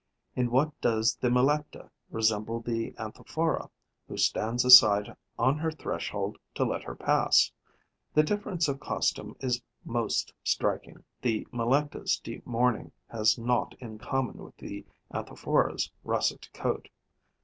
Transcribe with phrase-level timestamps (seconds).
[0.35, 3.69] In what does the Melecta resemble the Anthophora,
[4.07, 7.51] who stands aside on her threshold to let her pass?
[8.15, 11.03] The difference of costume is most striking.
[11.21, 16.89] The Melecta's deep mourning has naught in common with the Anthophora's russet coat.